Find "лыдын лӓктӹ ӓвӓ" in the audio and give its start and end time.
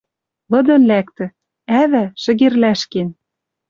0.51-2.03